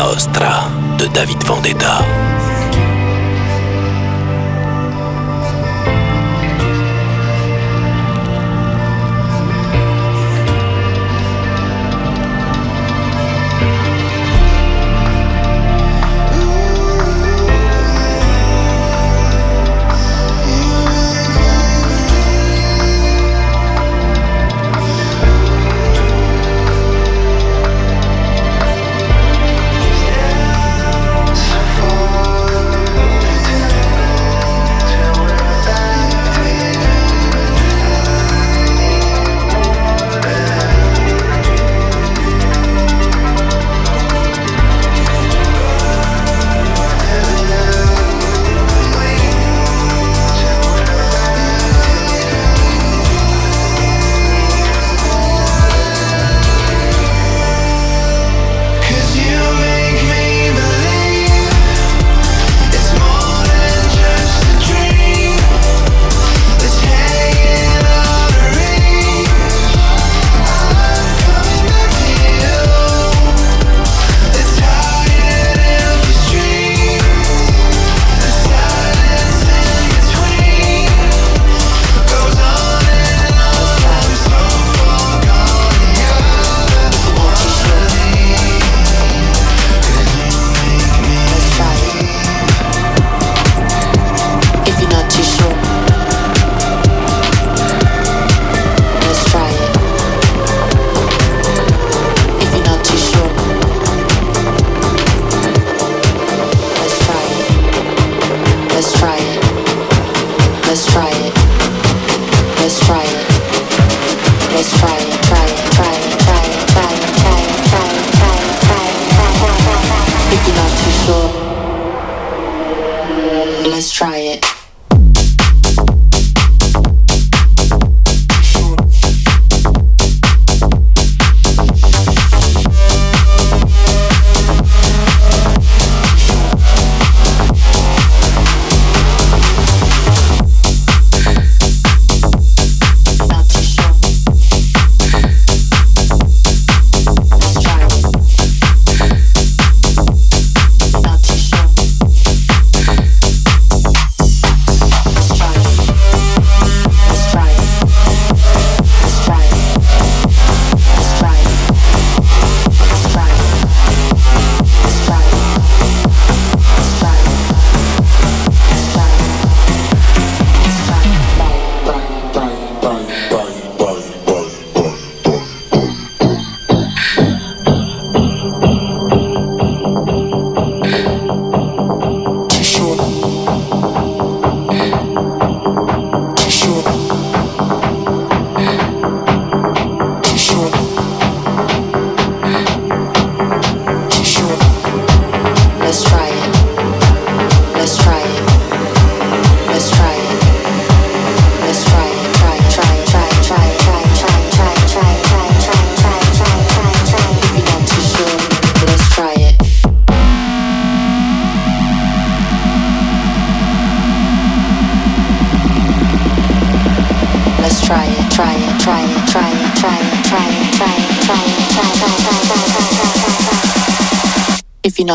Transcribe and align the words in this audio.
Nostra 0.00 0.66
de 0.96 1.08
David 1.08 1.42
Vendetta. 1.46 2.19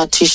T-shirt. 0.07 0.34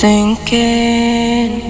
sinking. 0.00 1.60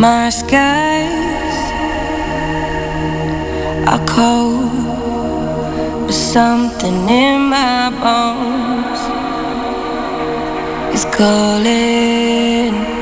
My 0.00 0.30
skies 0.30 1.58
are 3.86 4.02
cold, 4.06 6.06
but 6.06 6.14
something 6.14 7.10
in 7.10 7.50
my 7.50 7.90
bones 8.02 9.00
is 10.94 11.04
calling. 11.14 12.97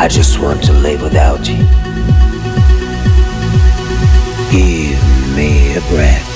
I 0.00 0.06
just 0.06 0.38
want 0.38 0.62
to 0.62 0.72
live 0.72 1.02
without 1.02 1.48
you. 1.48 1.56
Give 4.52 5.36
me 5.36 5.74
a 5.74 5.80
breath. 5.90 6.27